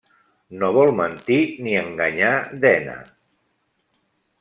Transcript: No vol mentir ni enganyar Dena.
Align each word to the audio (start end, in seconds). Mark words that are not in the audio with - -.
No 0.63 0.69
vol 0.77 0.93
mentir 1.01 1.39
ni 1.67 1.77
enganyar 1.85 2.35
Dena. 2.67 3.01